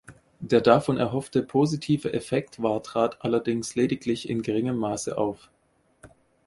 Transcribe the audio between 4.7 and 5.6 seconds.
Maße auf.